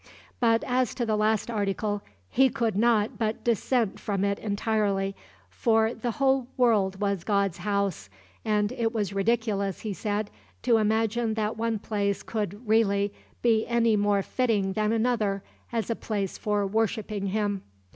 [0.39, 5.15] But as to the last article, he could not but dissent from it entirely,
[5.47, 8.09] for the whole world was God's house,
[8.43, 10.31] and it was ridiculous, he said,
[10.63, 15.95] to imagine that one place could really be any more fitting than another as a
[15.95, 17.61] place for worshiping him.